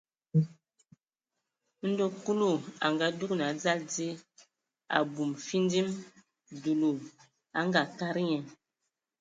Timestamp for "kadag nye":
7.73-8.39